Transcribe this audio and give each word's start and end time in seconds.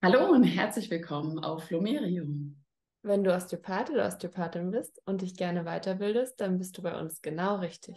Hallo 0.00 0.30
und 0.30 0.44
herzlich 0.44 0.92
willkommen 0.92 1.40
auf 1.40 1.72
Lomerio. 1.72 2.24
Wenn 3.02 3.24
du 3.24 3.34
Osteopath 3.34 3.90
oder 3.90 4.06
Osteopathin 4.06 4.70
bist 4.70 5.02
und 5.06 5.22
dich 5.22 5.36
gerne 5.36 5.64
weiterbildest, 5.64 6.40
dann 6.40 6.56
bist 6.56 6.78
du 6.78 6.82
bei 6.82 6.96
uns 6.96 7.20
genau 7.20 7.56
richtig. 7.56 7.96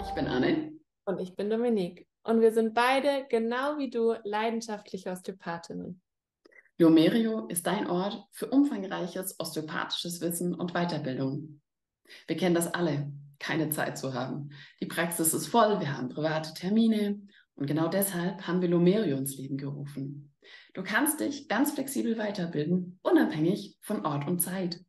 Ich 0.00 0.14
bin 0.14 0.26
Anne. 0.26 0.72
Und 1.04 1.20
ich 1.20 1.36
bin 1.36 1.50
Dominique. 1.50 2.08
Und 2.22 2.40
wir 2.40 2.52
sind 2.52 2.72
beide, 2.72 3.26
genau 3.28 3.76
wie 3.76 3.90
du, 3.90 4.14
leidenschaftliche 4.24 5.10
Osteopathinnen. 5.10 6.00
Lomerio 6.78 7.46
ist 7.48 7.66
dein 7.66 7.90
Ort 7.90 8.26
für 8.32 8.46
umfangreiches 8.46 9.38
osteopathisches 9.38 10.22
Wissen 10.22 10.54
und 10.54 10.72
Weiterbildung. 10.72 11.60
Wir 12.26 12.36
kennen 12.36 12.54
das 12.54 12.72
alle 12.72 13.12
keine 13.38 13.70
Zeit 13.70 13.98
zu 13.98 14.14
haben. 14.14 14.50
Die 14.80 14.86
Praxis 14.86 15.34
ist 15.34 15.46
voll, 15.46 15.80
wir 15.80 15.96
haben 15.96 16.08
private 16.08 16.54
Termine 16.54 17.20
und 17.54 17.66
genau 17.66 17.88
deshalb 17.88 18.46
haben 18.46 18.60
wir 18.62 18.68
Lomerio 18.68 19.16
ins 19.16 19.36
Leben 19.36 19.56
gerufen. 19.56 20.34
Du 20.74 20.82
kannst 20.82 21.20
dich 21.20 21.48
ganz 21.48 21.72
flexibel 21.72 22.18
weiterbilden, 22.18 22.98
unabhängig 23.02 23.76
von 23.80 24.04
Ort 24.04 24.26
und 24.26 24.40
Zeit. 24.40 24.80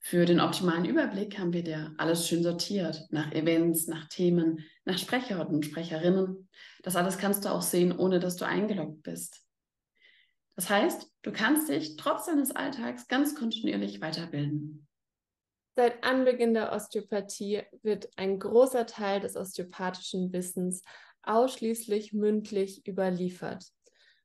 Für 0.00 0.24
den 0.24 0.40
optimalen 0.40 0.84
Überblick 0.84 1.38
haben 1.38 1.52
wir 1.52 1.62
dir 1.62 1.94
alles 1.96 2.26
schön 2.26 2.42
sortiert, 2.42 3.06
nach 3.10 3.30
Events, 3.32 3.86
nach 3.86 4.08
Themen, 4.08 4.64
nach 4.84 4.98
Sprecher 4.98 5.48
und 5.48 5.64
Sprecherinnen. 5.64 6.48
Das 6.82 6.96
alles 6.96 7.18
kannst 7.18 7.44
du 7.44 7.50
auch 7.50 7.62
sehen, 7.62 7.96
ohne 7.96 8.18
dass 8.18 8.36
du 8.36 8.44
eingeloggt 8.44 9.04
bist. 9.04 9.46
Das 10.56 10.68
heißt, 10.68 11.08
du 11.22 11.32
kannst 11.32 11.68
dich 11.68 11.96
trotz 11.96 12.26
deines 12.26 12.50
Alltags 12.50 13.06
ganz 13.06 13.36
kontinuierlich 13.36 14.00
weiterbilden. 14.00 14.88
Seit 15.74 16.04
Anbeginn 16.04 16.52
der 16.52 16.72
Osteopathie 16.72 17.62
wird 17.82 18.10
ein 18.16 18.38
großer 18.38 18.86
Teil 18.86 19.20
des 19.20 19.36
osteopathischen 19.36 20.32
Wissens 20.32 20.82
ausschließlich 21.22 22.12
mündlich 22.12 22.86
überliefert. 22.86 23.64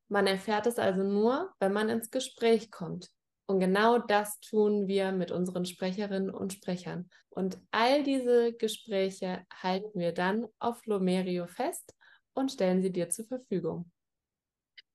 Man 0.09 0.27
erfährt 0.27 0.67
es 0.67 0.77
also 0.77 1.03
nur, 1.03 1.53
wenn 1.59 1.73
man 1.73 1.89
ins 1.89 2.11
Gespräch 2.11 2.71
kommt. 2.71 3.11
Und 3.45 3.61
genau 3.61 3.97
das 3.97 4.41
tun 4.41 4.87
wir 4.87 5.13
mit 5.13 5.31
unseren 5.31 5.65
Sprecherinnen 5.65 6.29
und 6.29 6.51
Sprechern. 6.51 7.09
Und 7.29 7.57
all 7.71 8.03
diese 8.03 8.51
Gespräche 8.53 9.45
halten 9.53 9.99
wir 9.99 10.11
dann 10.11 10.47
auf 10.59 10.85
Lomerio 10.85 11.47
fest 11.47 11.95
und 12.33 12.51
stellen 12.51 12.81
sie 12.81 12.91
dir 12.91 13.09
zur 13.09 13.25
Verfügung. 13.25 13.89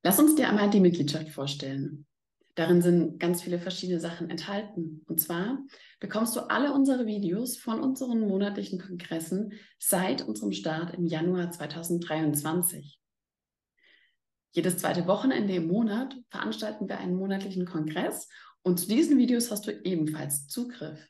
Lass 0.02 0.18
uns 0.18 0.34
dir 0.34 0.48
einmal 0.48 0.68
die 0.68 0.80
Mitgliedschaft 0.80 1.30
vorstellen. 1.30 2.06
Darin 2.54 2.82
sind 2.82 3.18
ganz 3.18 3.42
viele 3.42 3.58
verschiedene 3.58 3.98
Sachen 3.98 4.28
enthalten. 4.28 5.02
Und 5.06 5.20
zwar 5.20 5.58
bekommst 6.00 6.36
du 6.36 6.40
alle 6.40 6.74
unsere 6.74 7.06
Videos 7.06 7.56
von 7.56 7.80
unseren 7.80 8.20
monatlichen 8.20 8.78
Kongressen 8.78 9.54
seit 9.78 10.22
unserem 10.22 10.52
Start 10.52 10.94
im 10.94 11.06
Januar 11.06 11.50
2023. 11.50 12.98
Jedes 14.54 14.76
zweite 14.76 15.06
Wochenende 15.06 15.54
im 15.54 15.66
Monat 15.66 16.14
veranstalten 16.28 16.88
wir 16.88 16.98
einen 16.98 17.16
monatlichen 17.16 17.64
Kongress 17.64 18.28
und 18.62 18.78
zu 18.78 18.86
diesen 18.86 19.16
Videos 19.16 19.50
hast 19.50 19.66
du 19.66 19.72
ebenfalls 19.72 20.46
Zugriff. 20.46 21.08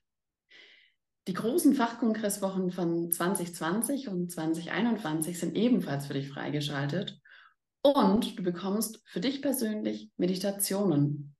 Die 1.26 1.34
großen 1.34 1.74
Fachkongresswochen 1.74 2.70
von 2.70 3.10
2020 3.10 4.08
und 4.08 4.30
2021 4.30 5.38
sind 5.38 5.56
ebenfalls 5.56 6.06
für 6.06 6.14
dich 6.14 6.28
freigeschaltet 6.28 7.21
und 7.82 8.38
du 8.38 8.42
bekommst 8.42 9.02
für 9.04 9.20
dich 9.20 9.42
persönlich 9.42 10.10
Meditationen, 10.16 11.34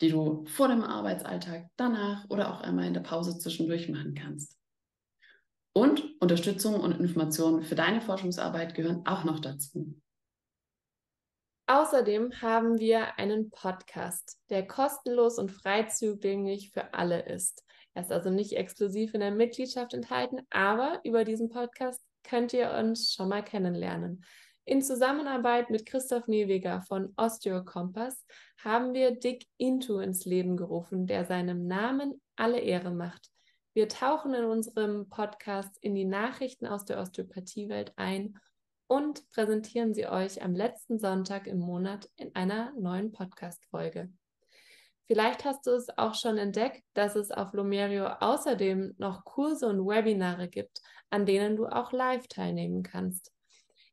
die 0.00 0.10
du 0.10 0.44
vor 0.46 0.68
dem 0.68 0.82
Arbeitsalltag, 0.82 1.68
danach 1.76 2.28
oder 2.28 2.52
auch 2.52 2.60
einmal 2.60 2.86
in 2.86 2.94
der 2.94 3.02
Pause 3.02 3.38
zwischendurch 3.38 3.88
machen 3.88 4.14
kannst. 4.14 4.58
Und 5.74 6.20
Unterstützung 6.20 6.80
und 6.80 6.98
Informationen 7.00 7.62
für 7.62 7.74
deine 7.74 8.00
Forschungsarbeit 8.00 8.74
gehören 8.74 9.06
auch 9.06 9.24
noch 9.24 9.40
dazu. 9.40 9.94
Außerdem 11.66 12.42
haben 12.42 12.78
wir 12.78 13.18
einen 13.18 13.50
Podcast, 13.50 14.38
der 14.50 14.66
kostenlos 14.66 15.38
und 15.38 15.50
frei 15.50 15.84
zugänglich 15.84 16.70
für 16.72 16.92
alle 16.92 17.22
ist. 17.22 17.64
Er 17.94 18.02
ist 18.02 18.12
also 18.12 18.30
nicht 18.30 18.56
exklusiv 18.56 19.14
in 19.14 19.20
der 19.20 19.30
Mitgliedschaft 19.30 19.94
enthalten, 19.94 20.40
aber 20.50 21.00
über 21.04 21.24
diesen 21.24 21.48
Podcast 21.48 22.00
könnt 22.24 22.52
ihr 22.52 22.72
uns 22.72 23.12
schon 23.12 23.28
mal 23.28 23.42
kennenlernen. 23.42 24.24
In 24.64 24.80
Zusammenarbeit 24.80 25.70
mit 25.70 25.86
Christoph 25.86 26.28
Neweger 26.28 26.82
von 26.82 27.12
Osteokompass 27.16 28.24
haben 28.62 28.94
wir 28.94 29.10
Dick 29.10 29.48
Into 29.56 29.98
ins 29.98 30.24
Leben 30.24 30.56
gerufen, 30.56 31.08
der 31.08 31.24
seinem 31.24 31.66
Namen 31.66 32.20
alle 32.36 32.60
Ehre 32.60 32.92
macht. 32.92 33.28
Wir 33.74 33.88
tauchen 33.88 34.34
in 34.34 34.44
unserem 34.44 35.08
Podcast 35.08 35.76
in 35.80 35.96
die 35.96 36.04
Nachrichten 36.04 36.66
aus 36.66 36.84
der 36.84 37.00
Osteopathiewelt 37.00 37.92
ein 37.96 38.38
und 38.86 39.28
präsentieren 39.30 39.94
sie 39.94 40.06
euch 40.06 40.42
am 40.42 40.54
letzten 40.54 41.00
Sonntag 41.00 41.48
im 41.48 41.58
Monat 41.58 42.08
in 42.14 42.32
einer 42.36 42.72
neuen 42.78 43.10
Podcast-Folge. 43.10 44.12
Vielleicht 45.08 45.44
hast 45.44 45.66
du 45.66 45.72
es 45.72 45.88
auch 45.98 46.14
schon 46.14 46.38
entdeckt, 46.38 46.84
dass 46.94 47.16
es 47.16 47.32
auf 47.32 47.52
Lomerio 47.52 48.06
außerdem 48.06 48.94
noch 48.98 49.24
Kurse 49.24 49.66
und 49.66 49.84
Webinare 49.84 50.46
gibt, 50.46 50.80
an 51.10 51.26
denen 51.26 51.56
du 51.56 51.66
auch 51.66 51.90
live 51.90 52.28
teilnehmen 52.28 52.84
kannst. 52.84 53.32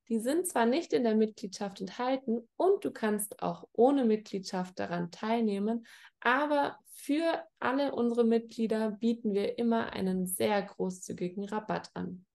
Die 0.10 0.20
sind 0.20 0.48
zwar 0.48 0.66
nicht 0.66 0.92
in 0.94 1.04
der 1.04 1.16
Mitgliedschaft 1.16 1.82
enthalten 1.82 2.48
und 2.58 2.84
du 2.84 2.92
kannst 2.92 3.44
auch 3.44 3.68
ohne 3.74 4.06
Mitgliedschaft 4.06 4.80
daran 4.80 5.12
teilnehmen, 5.12 5.86
aber 6.20 6.78
für 6.88 7.44
alle 7.60 7.94
unsere 7.94 8.26
Mitglieder 8.26 8.92
bieten 8.92 9.34
wir 9.34 9.60
immer 9.60 9.94
einen 9.94 10.26
sehr 10.26 10.62
großzügigen 10.64 11.46
Rabatt 11.46 11.92
an. 11.94 12.26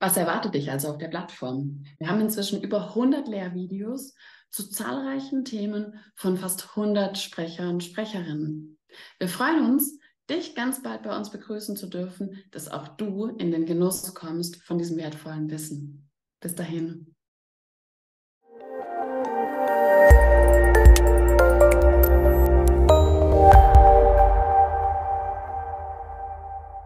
Was 0.00 0.16
erwartet 0.16 0.54
dich 0.54 0.70
also 0.70 0.88
auf 0.88 0.98
der 0.98 1.08
Plattform? 1.08 1.84
Wir 1.98 2.08
haben 2.08 2.20
inzwischen 2.20 2.60
über 2.60 2.88
100 2.88 3.26
Lehrvideos 3.28 4.14
zu 4.50 4.68
zahlreichen 4.68 5.44
Themen 5.44 5.98
von 6.14 6.36
fast 6.36 6.70
100 6.70 7.16
Sprechern 7.16 7.68
und 7.68 7.84
Sprecherinnen. 7.84 8.78
Wir 9.18 9.28
freuen 9.28 9.64
uns, 9.64 9.98
dich 10.30 10.54
ganz 10.54 10.82
bald 10.82 11.02
bei 11.02 11.16
uns 11.16 11.30
begrüßen 11.30 11.76
zu 11.76 11.88
dürfen, 11.88 12.42
dass 12.50 12.68
auch 12.68 12.88
du 12.88 13.26
in 13.26 13.50
den 13.50 13.66
Genuss 13.66 14.14
kommst 14.14 14.62
von 14.62 14.78
diesem 14.78 14.96
wertvollen 14.96 15.50
Wissen. 15.50 16.10
Bis 16.40 16.54
dahin. 16.54 17.14